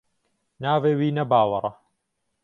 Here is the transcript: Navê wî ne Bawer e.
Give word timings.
Navê 0.61 0.91
wî 0.99 1.09
ne 1.17 1.23
Bawer 1.31 1.63
e. 1.69 1.71